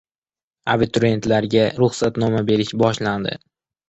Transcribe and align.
Abiturientlarga 0.75 1.65
ruxsatnoma 1.83 2.41
berish 2.47 2.73
boshlandi 2.83 3.35